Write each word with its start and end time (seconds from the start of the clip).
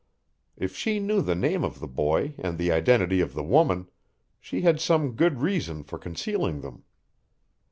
If 0.57 0.75
she 0.75 0.99
knew 0.99 1.21
the 1.21 1.35
name 1.35 1.63
of 1.63 1.79
the 1.79 1.87
boy 1.87 2.33
and 2.39 2.57
the 2.57 2.71
identity 2.71 3.21
of 3.21 3.35
the 3.35 3.43
woman, 3.43 3.87
she 4.39 4.61
had 4.61 4.81
some 4.81 5.11
good 5.11 5.41
reason 5.41 5.83
for 5.83 5.99
concealing 5.99 6.61
them. 6.61 6.85